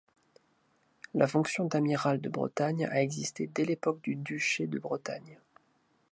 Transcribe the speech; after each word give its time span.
La 1.13 1.27
fonction 1.27 1.65
d'Amiral 1.65 2.19
de 2.19 2.27
Bretagne 2.27 2.87
a 2.87 3.03
existé 3.03 3.45
dès 3.45 3.65
l'époque 3.65 4.01
du 4.01 4.15
Duché 4.15 4.65
de 4.65 4.79
Bretagne. 4.79 5.37